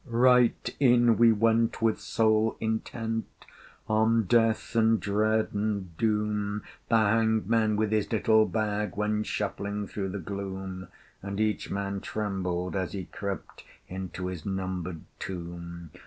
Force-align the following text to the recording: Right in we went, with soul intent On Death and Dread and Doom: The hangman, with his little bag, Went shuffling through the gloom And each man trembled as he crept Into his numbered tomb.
Right 0.07 0.67
in 0.79 1.19
we 1.19 1.31
went, 1.31 1.79
with 1.79 2.01
soul 2.01 2.57
intent 2.59 3.27
On 3.87 4.23
Death 4.23 4.75
and 4.75 4.99
Dread 4.99 5.49
and 5.53 5.95
Doom: 5.95 6.63
The 6.89 6.97
hangman, 6.97 7.75
with 7.75 7.91
his 7.91 8.11
little 8.11 8.47
bag, 8.47 8.97
Went 8.97 9.27
shuffling 9.27 9.85
through 9.85 10.09
the 10.09 10.17
gloom 10.17 10.87
And 11.21 11.39
each 11.39 11.69
man 11.69 11.99
trembled 12.01 12.75
as 12.75 12.93
he 12.93 13.05
crept 13.05 13.63
Into 13.87 14.25
his 14.25 14.43
numbered 14.43 15.01
tomb. 15.19 15.91